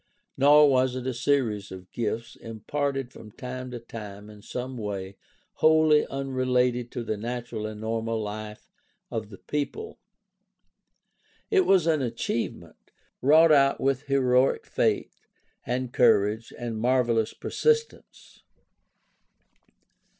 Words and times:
Nor 0.35 0.67
was 0.67 0.95
it 0.95 1.05
a 1.05 1.13
series 1.13 1.71
of 1.71 1.91
gifts, 1.91 2.35
imparted 2.35 3.13
from 3.13 3.31
time 3.31 3.69
to 3.69 3.77
time 3.77 4.31
in 4.31 4.41
some 4.41 4.75
way 4.75 5.15
wholly 5.57 6.07
unrelated 6.07 6.89
to 6.93 7.03
the 7.03 7.17
natural 7.17 7.67
and 7.67 7.81
normal 7.81 8.19
life 8.19 8.71
of 9.11 9.29
the 9.29 9.37
people. 9.37 9.99
It 11.51 11.67
was 11.67 11.85
an 11.85 12.01
achieve 12.01 12.55
ment, 12.55 12.89
wrought 13.21 13.51
out 13.51 13.79
with 13.79 14.07
heroic 14.07 14.65
faith 14.65 15.27
and 15.67 15.93
courage 15.93 16.51
and 16.57 16.79
mar 16.79 17.03
velous 17.03 17.39
persistence. 17.39 18.41